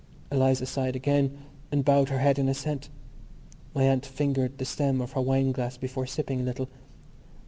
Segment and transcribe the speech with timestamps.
[0.31, 1.37] Eliza sighed again
[1.71, 2.89] and bowed her head in assent.
[3.75, 6.69] My aunt fingered the stem of her wine glass before sipping a little.